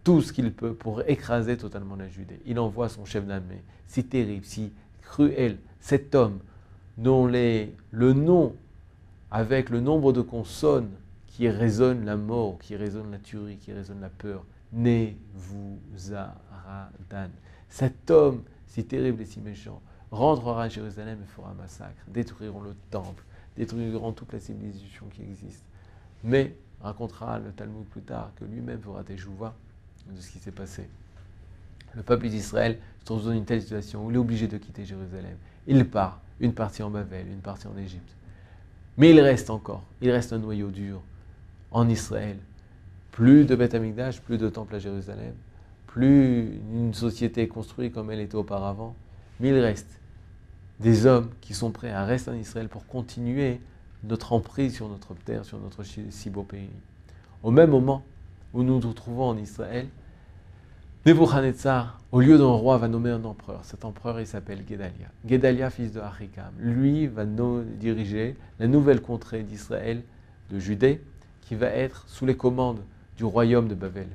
tout 0.03 0.22
ce 0.22 0.34
qu'il 0.34 0.51
peut 0.51 0.74
pour 0.74 1.01
écraser 1.10 1.58
totalement 1.58 1.96
la 1.96 2.08
Judée. 2.08 2.39
Il 2.46 2.60
envoie 2.60 2.89
son 2.89 3.05
chef 3.05 3.25
d'armée, 3.25 3.63
si 3.88 4.03
terrible, 4.03 4.46
si 4.46 4.74
cruel, 5.01 5.58
cet 5.79 6.13
homme 6.13 6.39
dont 6.98 7.25
le 7.25 8.13
nom, 8.13 8.55
avec 9.32 9.70
le 9.70 9.79
nombre 9.79 10.13
de 10.13 10.22
consonnes 10.22 10.91
qui 11.25 11.50
résonnent 11.50 12.05
la 12.05 12.17
mort, 12.17 12.60
qui 12.60 12.75
résonnent 12.75 13.12
la 13.12 13.17
tuerie, 13.17 13.58
qui 13.58 13.72
résonnent 13.74 14.01
la 14.01 14.10
peur, 14.10 14.46
Nebuzaradan. 14.74 16.36
Cet 17.73 18.11
homme 18.11 18.43
si 18.67 18.83
terrible 18.85 19.23
et 19.23 19.25
si 19.25 19.41
méchant 19.41 19.81
rentrera 20.11 20.65
à 20.65 20.69
Jérusalem 20.69 21.17
et 21.23 21.25
fera 21.25 21.49
un 21.49 21.55
massacre, 21.55 22.03
détruiront 22.07 22.61
le 22.61 22.75
temple, 22.91 23.23
détruiront 23.57 24.11
toute 24.11 24.31
la 24.31 24.39
civilisation 24.39 25.07
qui 25.07 25.23
existe. 25.23 25.65
Mais 26.23 26.55
racontera 26.81 27.39
le 27.39 27.51
Talmud 27.51 27.85
plus 27.85 28.03
tard 28.03 28.29
que 28.35 28.45
lui-même 28.45 28.79
fera 28.79 29.01
des 29.01 29.17
jouvas 29.17 29.55
de 30.07 30.21
ce 30.21 30.29
qui 30.29 30.37
s'est 30.37 30.51
passé. 30.51 30.87
Le 31.95 32.03
peuple 32.03 32.29
d'Israël 32.29 32.77
se 32.99 33.05
trouve 33.05 33.25
dans 33.25 33.31
une 33.31 33.43
telle 33.43 33.63
situation 33.63 34.05
où 34.05 34.11
il 34.11 34.17
est 34.17 34.19
obligé 34.19 34.47
de 34.47 34.59
quitter 34.59 34.85
Jérusalem. 34.85 35.35
Il 35.65 35.89
part, 35.89 36.21
une 36.39 36.53
partie 36.53 36.83
en 36.83 36.91
Babel, 36.91 37.27
une 37.27 37.41
partie 37.41 37.65
en 37.65 37.75
Égypte. 37.75 38.15
Mais 38.97 39.09
il 39.09 39.19
reste 39.19 39.49
encore, 39.49 39.83
il 39.99 40.11
reste 40.11 40.31
un 40.31 40.37
noyau 40.37 40.69
dur 40.69 41.01
en 41.71 41.89
Israël. 41.89 42.37
Plus 43.09 43.45
de 43.45 43.55
Beth 43.55 43.73
Amikdash, 43.73 44.21
plus 44.21 44.37
de 44.37 44.47
temple 44.47 44.75
à 44.75 44.79
Jérusalem, 44.79 45.33
plus 45.93 46.59
une 46.73 46.91
société 46.95 47.47
construite 47.47 47.93
comme 47.93 48.09
elle 48.09 48.19
était 48.19 48.35
auparavant, 48.35 48.95
mais 49.39 49.50
il 49.50 49.59
reste 49.59 50.00
des 50.79 51.05
hommes 51.05 51.29
qui 51.39 51.53
sont 51.53 51.69
prêts 51.69 51.91
à 51.91 52.03
rester 52.03 52.31
en 52.31 52.33
Israël 52.33 52.67
pour 52.67 52.88
continuer 52.88 53.62
notre 54.03 54.33
emprise 54.33 54.73
sur 54.73 54.89
notre 54.89 55.13
terre, 55.13 55.45
sur 55.45 55.59
notre 55.59 55.83
si 55.83 56.29
beau 56.31 56.41
pays. 56.41 56.71
Au 57.43 57.51
même 57.51 57.69
moment 57.69 58.03
où 58.55 58.63
nous 58.63 58.79
nous 58.79 58.93
trouvons 58.93 59.25
en 59.25 59.38
Israël, 59.38 59.88
Nebuchadnezzar, 61.05 62.00
au 62.12 62.21
lieu 62.21 62.39
d'un 62.39 62.45
roi, 62.45 62.79
va 62.79 62.88
nommer 62.88 63.12
un 63.12 63.23
empereur. 63.23 63.59
Cet 63.63 63.85
empereur, 63.85 64.19
il 64.19 64.25
s'appelle 64.25 64.63
Gedalia. 64.67 65.09
Gedalia, 65.27 65.69
fils 65.69 65.91
de 65.91 66.00
Achikam. 66.00 66.53
Lui 66.57 67.05
va 67.05 67.23
diriger 67.25 68.35
la 68.57 68.65
nouvelle 68.65 69.01
contrée 69.01 69.43
d'Israël, 69.43 70.01
de 70.50 70.57
Judée, 70.57 71.03
qui 71.41 71.53
va 71.53 71.67
être 71.67 72.05
sous 72.07 72.25
les 72.25 72.35
commandes 72.35 72.81
du 73.15 73.25
royaume 73.25 73.67
de 73.67 73.75
Babel. 73.75 74.07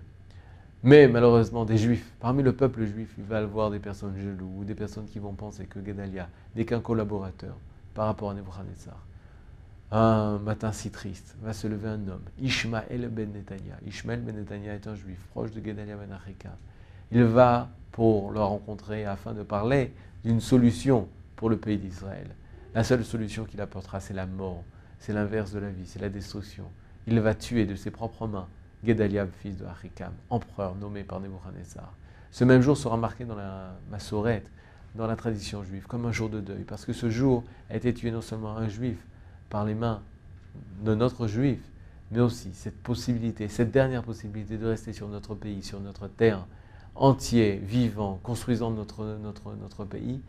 Mais 0.84 1.08
malheureusement, 1.08 1.64
des 1.64 1.76
juifs, 1.76 2.12
parmi 2.20 2.44
le 2.44 2.52
peuple 2.52 2.84
juif, 2.84 3.12
il 3.18 3.24
va 3.24 3.38
avoir 3.38 3.70
des 3.70 3.80
personnes 3.80 4.16
jaloux 4.16 4.58
ou 4.58 4.64
des 4.64 4.76
personnes 4.76 5.06
qui 5.06 5.18
vont 5.18 5.32
penser 5.32 5.66
que 5.66 5.84
Gedalia 5.84 6.28
n'est 6.54 6.64
qu'un 6.64 6.80
collaborateur 6.80 7.56
par 7.94 8.06
rapport 8.06 8.30
à 8.30 8.34
Nebuchadnezzar. 8.34 9.04
Un 9.90 10.38
matin 10.38 10.70
si 10.70 10.90
triste, 10.90 11.34
va 11.42 11.52
se 11.52 11.66
lever 11.66 11.88
un 11.88 12.08
homme, 12.08 12.22
Ishmael 12.40 13.08
ben 13.10 13.32
Netanya. 13.32 13.74
Ishmael 13.86 14.20
ben 14.20 14.36
Netanya 14.36 14.74
est 14.74 14.86
un 14.86 14.94
juif 14.94 15.18
proche 15.30 15.50
de 15.50 15.64
Gedalia 15.64 15.96
ben 15.96 16.12
Achika. 16.12 16.56
Il 17.10 17.24
va 17.24 17.70
pour 17.90 18.30
le 18.30 18.40
rencontrer 18.40 19.04
afin 19.04 19.32
de 19.32 19.42
parler 19.42 19.92
d'une 20.24 20.40
solution 20.40 21.08
pour 21.34 21.50
le 21.50 21.56
pays 21.56 21.78
d'Israël. 21.78 22.28
La 22.74 22.84
seule 22.84 23.04
solution 23.04 23.44
qu'il 23.44 23.60
apportera, 23.60 23.98
c'est 23.98 24.14
la 24.14 24.26
mort. 24.26 24.62
C'est 25.00 25.12
l'inverse 25.12 25.52
de 25.52 25.58
la 25.58 25.70
vie, 25.70 25.86
c'est 25.86 26.00
la 26.00 26.08
destruction. 26.08 26.64
Il 27.06 27.18
va 27.18 27.34
tuer 27.34 27.64
de 27.66 27.74
ses 27.74 27.90
propres 27.90 28.28
mains 28.28 28.46
Gedalia, 28.84 29.26
fils 29.26 29.56
de 29.56 29.64
Achikam, 29.64 30.12
empereur 30.30 30.74
nommé 30.76 31.04
par 31.04 31.20
Nebuchadnezzar. 31.20 31.92
Ce 32.30 32.44
même 32.44 32.62
jour 32.62 32.76
sera 32.76 32.96
marqué 32.96 33.24
dans 33.24 33.34
la 33.34 33.76
Massorette, 33.90 34.48
dans 34.94 35.06
la 35.06 35.16
tradition 35.16 35.62
juive, 35.64 35.86
comme 35.86 36.06
un 36.06 36.12
jour 36.12 36.28
de 36.28 36.40
deuil, 36.40 36.64
parce 36.64 36.84
que 36.84 36.92
ce 36.92 37.10
jour 37.10 37.44
a 37.70 37.76
été 37.76 37.92
tué 37.92 38.10
non 38.10 38.20
seulement 38.20 38.56
un 38.56 38.68
juif 38.68 38.98
par 39.50 39.64
les 39.64 39.74
mains 39.74 40.02
de 40.84 40.94
notre 40.94 41.26
juif, 41.26 41.60
mais 42.10 42.20
aussi 42.20 42.52
cette 42.54 42.80
possibilité, 42.82 43.48
cette 43.48 43.70
dernière 43.70 44.02
possibilité 44.02 44.56
de 44.56 44.66
rester 44.66 44.92
sur 44.92 45.08
notre 45.08 45.34
pays, 45.34 45.62
sur 45.62 45.80
notre 45.80 46.08
terre, 46.08 46.46
entier, 46.94 47.56
vivant, 47.56 48.18
construisant 48.22 48.70
notre, 48.70 49.04
notre, 49.22 49.54
notre 49.54 49.84
pays, 49.84 50.20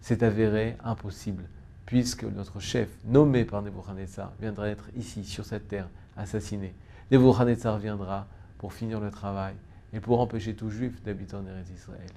s'est 0.00 0.22
avéré 0.22 0.76
impossible 0.84 1.44
puisque 1.86 2.24
notre 2.24 2.60
chef, 2.60 2.88
nommé 3.04 3.44
par 3.44 3.62
Nebuchadnezzar, 3.62 4.32
viendra 4.40 4.68
être 4.68 4.86
ici, 4.96 5.24
sur 5.24 5.44
cette 5.44 5.68
terre, 5.68 5.88
assassiné. 6.16 6.74
Nebuchadnezzar 7.10 7.78
viendra 7.78 8.26
pour 8.58 8.72
finir 8.72 9.00
le 9.00 9.10
travail 9.10 9.54
et 9.92 10.00
pour 10.00 10.20
empêcher 10.20 10.54
tout 10.54 10.70
juif 10.70 11.02
d'habiter 11.02 11.36
en 11.36 11.46
Eretz 11.46 11.70
Israël. 11.70 12.10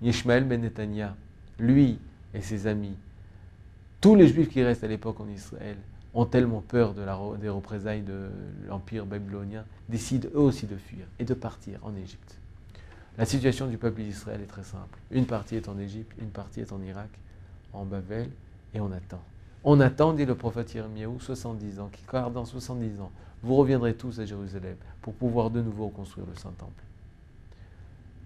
Yishmael 0.00 0.44
ben 0.44 0.60
Netanya, 0.60 1.16
lui 1.58 1.98
et 2.32 2.40
ses 2.40 2.66
amis, 2.66 2.96
tous 4.00 4.14
les 4.14 4.28
juifs 4.28 4.48
qui 4.48 4.62
restent 4.62 4.84
à 4.84 4.88
l'époque 4.88 5.20
en 5.20 5.28
Israël, 5.28 5.76
ont 6.14 6.26
tellement 6.26 6.60
peur 6.60 6.94
des 6.94 7.48
représailles 7.48 8.02
de 8.02 8.30
l'empire 8.68 9.04
babylonien, 9.04 9.64
décident 9.88 10.28
eux 10.34 10.40
aussi 10.40 10.66
de 10.66 10.76
fuir 10.76 11.06
et 11.18 11.24
de 11.24 11.34
partir 11.34 11.80
en 11.82 11.94
Égypte. 11.96 12.38
La 13.18 13.24
situation 13.24 13.66
du 13.66 13.78
peuple 13.78 14.02
d'Israël 14.02 14.40
est 14.40 14.46
très 14.46 14.62
simple. 14.62 14.98
Une 15.10 15.26
partie 15.26 15.56
est 15.56 15.68
en 15.68 15.78
Égypte, 15.78 16.12
une 16.20 16.30
partie 16.30 16.60
est 16.60 16.72
en 16.72 16.80
Irak, 16.82 17.10
en 17.72 17.84
Babel, 17.84 18.30
et 18.74 18.80
on 18.80 18.92
attend. 18.92 19.22
On 19.64 19.80
attend, 19.80 20.12
dit 20.12 20.26
le 20.26 20.34
prophète 20.34 20.74
Yirmiyahu, 20.74 21.18
70 21.18 21.80
ans, 21.80 21.90
car 22.10 22.30
dans 22.30 22.44
70 22.44 23.00
ans, 23.00 23.10
vous 23.42 23.56
reviendrez 23.56 23.94
tous 23.94 24.20
à 24.20 24.26
Jérusalem 24.26 24.76
pour 25.00 25.14
pouvoir 25.14 25.50
de 25.50 25.62
nouveau 25.62 25.88
construire 25.88 26.26
le 26.26 26.34
Saint-Temple. 26.34 26.82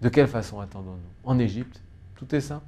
De 0.01 0.09
quelle 0.09 0.27
façon 0.27 0.59
attendons-nous? 0.59 0.99
En 1.23 1.39
Égypte, 1.39 1.81
tout 2.15 2.33
est 2.35 2.41
simple. 2.41 2.65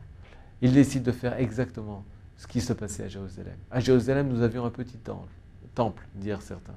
Il 0.62 0.74
décide 0.74 1.04
de 1.04 1.12
faire 1.12 1.38
exactement 1.38 2.06
ce 2.38 2.48
qui 2.48 2.62
se 2.62 2.72
passait 2.72 3.04
à 3.04 3.08
Jérusalem. 3.08 3.58
À 3.70 3.80
Jérusalem, 3.80 4.30
nous 4.30 4.42
avions 4.42 4.66
un 4.66 4.70
petit 4.70 4.98
temple, 4.98 5.32
temple, 5.76 6.08
dirent 6.16 6.42
certains. 6.42 6.76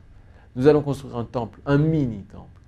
Nous 0.57 0.67
allons 0.67 0.83
construire 0.83 1.17
un 1.17 1.25
temple, 1.25 1.61
un 1.65 1.79
mini-temple. 1.79 2.61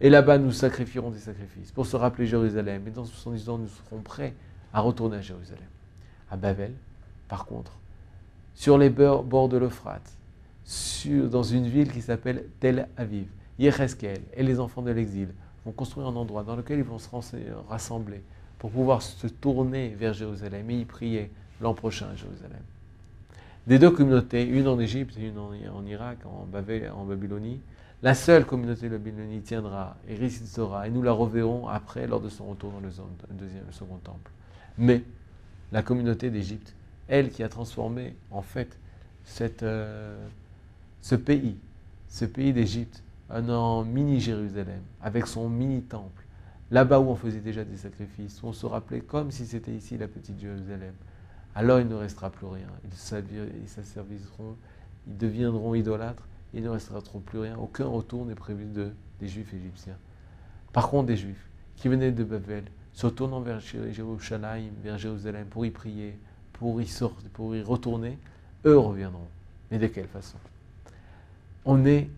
Et 0.00 0.10
là-bas, 0.10 0.38
nous 0.38 0.52
sacrifierons 0.52 1.10
des 1.10 1.18
sacrifices 1.18 1.72
pour 1.72 1.86
se 1.86 1.96
rappeler 1.96 2.26
Jérusalem. 2.26 2.86
Et 2.86 2.90
dans 2.90 3.04
70 3.04 3.48
ans, 3.48 3.58
nous 3.58 3.68
serons 3.68 4.02
prêts 4.02 4.34
à 4.72 4.80
retourner 4.80 5.18
à 5.18 5.22
Jérusalem. 5.22 5.68
À 6.30 6.36
Babel, 6.36 6.74
par 7.28 7.46
contre, 7.46 7.72
sur 8.54 8.78
les 8.78 8.90
bords 8.90 9.48
de 9.48 9.56
l'Euphrate, 9.56 10.10
dans 11.30 11.42
une 11.42 11.66
ville 11.66 11.92
qui 11.92 12.00
s'appelle 12.00 12.46
Tel 12.60 12.88
Aviv, 12.96 13.26
Yecheskel 13.58 14.20
et 14.34 14.42
les 14.42 14.58
enfants 14.60 14.82
de 14.82 14.90
l'exil 14.90 15.28
vont 15.64 15.72
construire 15.72 16.08
un 16.08 16.16
endroit 16.16 16.42
dans 16.42 16.56
lequel 16.56 16.78
ils 16.78 16.84
vont 16.84 16.98
se 16.98 17.08
rassembler 17.68 18.22
pour 18.58 18.70
pouvoir 18.70 19.02
se 19.02 19.26
tourner 19.26 19.90
vers 19.90 20.12
Jérusalem 20.12 20.70
et 20.70 20.80
y 20.80 20.84
prier 20.84 21.30
l'an 21.60 21.74
prochain 21.74 22.06
à 22.12 22.16
Jérusalem. 22.16 22.62
Des 23.66 23.78
deux 23.78 23.90
communautés, 23.90 24.46
une 24.46 24.68
en 24.68 24.78
Égypte 24.78 25.16
et 25.18 25.28
une 25.28 25.38
en, 25.38 25.86
Irak, 25.86 26.18
en, 26.26 26.46
Babylonie, 26.46 27.60
la 28.02 28.14
seule 28.14 28.44
communauté 28.44 28.88
de 28.88 28.98
Babylonie 28.98 29.40
tiendra 29.40 29.96
et 30.06 30.14
résistera, 30.14 30.86
et 30.86 30.90
nous 30.90 31.02
la 31.02 31.12
reverrons 31.12 31.68
après 31.68 32.06
lors 32.06 32.20
de 32.20 32.28
son 32.28 32.44
retour 32.44 32.72
dans 32.72 32.80
le, 32.80 32.90
deuxième, 33.30 33.64
second 33.70 33.96
temple. 33.96 34.30
Mais 34.76 35.02
la 35.72 35.82
communauté 35.82 36.28
d'Égypte, 36.30 36.74
elle 37.08 37.30
qui 37.30 37.42
a 37.42 37.48
transformé 37.48 38.16
en 38.30 38.42
fait 38.42 38.78
euh, 39.62 40.26
ce 41.00 41.14
pays, 41.14 41.56
ce 42.08 42.24
pays 42.24 42.52
d'Égypte, 42.52 43.02
en 43.30 43.84
mini-Jérusalem, 43.84 44.82
avec 45.02 45.26
son 45.26 45.48
mini-temple, 45.48 46.24
là-bas 46.70 47.00
où 47.00 47.08
on 47.08 47.16
faisait 47.16 47.40
déjà 47.40 47.64
des 47.64 47.76
sacrifices, 47.76 48.42
où 48.42 48.48
on 48.48 48.52
se 48.52 48.66
rappelait 48.66 49.00
comme 49.00 49.30
si 49.30 49.46
c'était 49.46 49.72
ici 49.72 49.98
la 49.98 50.08
petite 50.08 50.38
Jérusalem, 50.38 50.94
alors 51.54 51.80
il 51.80 51.88
ne 51.88 51.94
restera 51.94 52.30
plus 52.30 52.46
rien. 52.46 52.66
Ils 52.84 53.68
s'asserviront, 53.68 54.56
ils 55.06 55.16
deviendront 55.16 55.74
idolâtres, 55.74 56.26
il 56.52 56.62
ne 56.62 56.68
restera 56.68 57.00
plus 57.24 57.38
rien. 57.38 57.56
Aucun 57.56 57.86
retour 57.86 58.26
n'est 58.26 58.34
prévu 58.34 58.66
de, 58.66 58.90
des 59.20 59.28
Juifs 59.28 59.52
égyptiens. 59.54 59.96
Par 60.72 60.88
contre, 60.88 61.06
des 61.06 61.16
Juifs 61.16 61.48
qui 61.76 61.88
venaient 61.88 62.12
de 62.12 62.24
Babel, 62.24 62.64
se 62.92 63.06
tournant 63.08 63.40
vers 63.40 63.60
Jérusalem, 63.60 64.70
vers 64.82 64.98
Jérusalem 64.98 65.46
pour 65.48 65.66
y 65.66 65.70
prier, 65.70 66.16
pour 66.54 66.80
y 66.80 66.86
sortir, 66.86 67.28
pour 67.30 67.54
y 67.54 67.62
retourner, 67.62 68.18
eux 68.64 68.78
reviendront. 68.78 69.28
Mais 69.70 69.78
de 69.78 69.86
quelle 69.86 70.08
façon? 70.08 70.38
On 71.64 71.84
est 71.84 72.08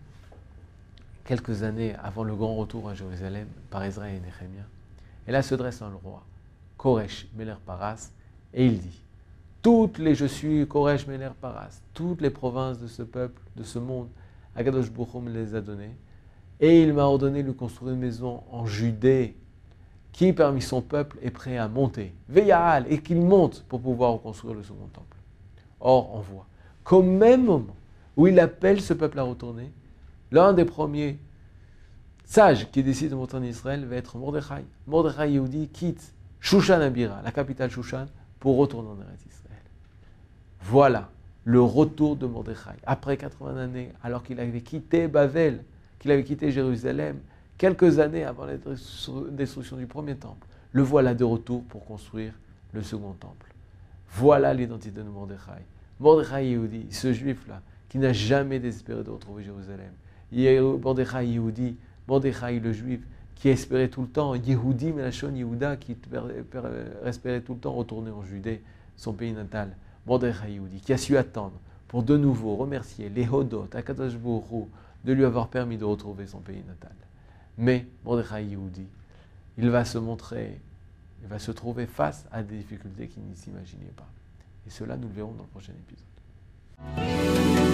quelques 1.25 1.63
années 1.63 1.95
avant 2.01 2.23
le 2.23 2.35
grand 2.35 2.55
retour 2.55 2.89
à 2.89 2.93
Jérusalem 2.93 3.47
par 3.69 3.85
Israël 3.85 4.15
et 4.15 4.19
Néhémia. 4.19 4.63
Et 5.27 5.31
là 5.31 5.41
se 5.41 5.55
dresse 5.55 5.81
un 5.81 5.91
roi, 6.03 6.23
Koresh 6.77 7.27
Meler 7.35 7.55
Paras, 7.65 8.11
et 8.53 8.65
il 8.65 8.79
dit 8.79 9.01
toutes 9.61 9.97
les, 9.97 10.15
je 10.15 10.25
suis 10.25 10.65
Koresh 10.67 11.07
Meler 11.07 11.31
Paras, 11.39 11.81
toutes 11.93 12.21
les 12.21 12.29
provinces 12.29 12.79
de 12.79 12.87
ce 12.87 13.03
peuple, 13.03 13.41
de 13.55 13.63
ce 13.63 13.79
monde, 13.79 14.07
Agadosh 14.55 14.89
Bouchou 14.89 15.19
me 15.19 15.29
les 15.29 15.53
a 15.55 15.61
données. 15.61 15.95
Et 16.59 16.81
il 16.81 16.93
m'a 16.93 17.03
ordonné 17.03 17.43
de 17.43 17.51
construire 17.51 17.93
une 17.93 17.99
maison 17.99 18.43
en 18.49 18.65
Judée. 18.65 19.35
Qui 20.17 20.33
parmi 20.33 20.63
son 20.63 20.81
peuple 20.81 21.19
est 21.21 21.29
prêt 21.29 21.57
à 21.57 21.67
monter 21.67 22.11
Veillal, 22.27 22.87
et 22.89 22.97
qu'il 23.03 23.21
monte 23.21 23.63
pour 23.69 23.79
pouvoir 23.79 24.13
reconstruire 24.13 24.55
le 24.55 24.63
second 24.63 24.87
temple. 24.91 25.15
Or, 25.79 26.15
on 26.15 26.21
voit 26.21 26.47
qu'au 26.83 27.03
même 27.03 27.45
moment 27.45 27.75
où 28.15 28.25
il 28.25 28.39
appelle 28.39 28.81
ce 28.81 28.95
peuple 28.95 29.19
à 29.19 29.21
retourner, 29.21 29.71
l'un 30.31 30.53
des 30.53 30.65
premiers 30.65 31.19
sages 32.25 32.67
qui 32.71 32.81
décide 32.81 33.11
de 33.11 33.15
monter 33.15 33.37
en 33.37 33.43
Israël 33.43 33.85
va 33.85 33.95
être 33.95 34.17
Mordechai. 34.17 34.65
Mordechai 34.87 35.33
Yehudi 35.33 35.67
quitte 35.67 36.11
Shushan 36.39 36.81
Abira, 36.81 37.21
la 37.23 37.31
capitale 37.31 37.69
Shushan, 37.69 38.07
pour 38.39 38.57
retourner 38.57 38.89
en 38.89 38.95
Eretz 38.95 39.27
voilà 40.63 41.09
le 41.45 41.61
retour 41.61 42.15
de 42.15 42.25
Mordechai. 42.25 42.75
Après 42.87 43.17
80 43.17 43.57
années, 43.57 43.91
alors 44.03 44.23
qu'il 44.23 44.39
avait 44.39 44.61
quitté 44.61 45.07
Bavel, 45.07 45.63
qu'il 45.99 46.09
avait 46.09 46.23
quitté 46.23 46.51
Jérusalem, 46.51 47.19
quelques 47.57 47.99
années 47.99 48.23
avant 48.23 48.45
la 48.45 48.53
destruction 49.31 49.77
du 49.77 49.85
premier 49.85 50.15
temple, 50.15 50.47
le 50.71 50.83
voilà 50.83 51.13
de 51.13 51.23
retour 51.23 51.63
pour 51.63 51.85
construire 51.85 52.33
le 52.73 52.83
second 52.83 53.13
temple. 53.13 53.53
Voilà 54.11 54.53
l'identité 54.53 55.01
de 55.01 55.09
Mordechai. 55.09 55.63
Mordechai 55.99 56.49
Yehudi, 56.49 56.87
ce 56.91 57.11
juif-là, 57.13 57.61
qui 57.89 57.97
n'a 57.97 58.13
jamais 58.13 58.59
désespéré 58.59 59.03
de 59.03 59.09
retrouver 59.09 59.43
Jérusalem. 59.43 59.91
Mordechai 60.81 61.27
Yehudi, 61.27 61.75
Mordechai 62.07 62.59
le 62.59 62.73
juif, 62.73 63.01
qui 63.35 63.49
espérait 63.49 63.87
tout 63.87 64.01
le 64.01 64.07
temps, 64.07 64.35
Yehudi 64.35 64.91
Melachon 64.91 65.33
Yehuda, 65.33 65.77
qui 65.77 65.95
espérait 67.05 67.41
tout 67.41 67.53
le 67.53 67.59
temps 67.59 67.73
retourner 67.73 68.11
en 68.11 68.23
Judée, 68.23 68.61
son 68.95 69.13
pays 69.13 69.31
natal. 69.31 69.75
Mordechai 70.05 70.53
Yehudi, 70.53 70.79
qui 70.79 70.93
a 70.93 70.97
su 70.97 71.17
attendre 71.17 71.59
pour 71.87 72.03
de 72.03 72.17
nouveau 72.17 72.55
remercier 72.55 73.09
les 73.09 73.27
Hodot, 73.27 73.67
Akadosh 73.73 74.13
de 75.05 75.13
lui 75.13 75.23
avoir 75.23 75.47
permis 75.47 75.77
de 75.77 75.85
retrouver 75.85 76.27
son 76.27 76.39
pays 76.39 76.63
natal. 76.67 76.91
Mais 77.57 77.87
Mordechai 78.03 78.45
Yehudi, 78.45 78.87
il 79.57 79.69
va 79.69 79.83
se 79.83 79.97
montrer, 79.97 80.59
il 81.21 81.27
va 81.27 81.39
se 81.39 81.51
trouver 81.51 81.87
face 81.87 82.25
à 82.31 82.43
des 82.43 82.57
difficultés 82.57 83.07
qu'il 83.07 83.27
ne 83.27 83.33
s'imaginait 83.33 83.93
pas. 83.95 84.07
Et 84.67 84.69
cela, 84.69 84.95
nous 84.97 85.07
le 85.07 85.13
verrons 85.13 85.33
dans 85.33 85.43
le 85.43 85.49
prochain 85.49 85.73
épisode. 85.73 87.66